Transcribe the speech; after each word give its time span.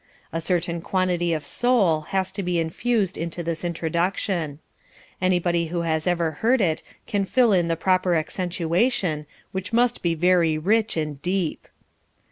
A 0.33 0.41
certain 0.41 0.81
quantity 0.81 1.31
of 1.31 1.45
soul 1.45 2.01
has 2.09 2.31
to 2.31 2.41
be 2.41 2.57
infused 2.57 3.19
into 3.19 3.43
this 3.43 3.63
introduction. 3.63 4.57
Anybody 5.21 5.67
who 5.67 5.81
has 5.81 6.07
ever 6.07 6.31
heard 6.41 6.59
it 6.59 6.81
can 7.05 7.23
fill 7.23 7.53
in 7.53 7.67
the 7.67 7.77
proper 7.77 8.15
accentuation, 8.15 9.27
which 9.51 9.71
must 9.73 10.01
be 10.01 10.15
very 10.15 10.57
rich 10.57 10.97
and 10.97 11.21
deep. 11.21 11.67